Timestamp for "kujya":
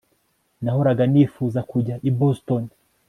1.71-1.95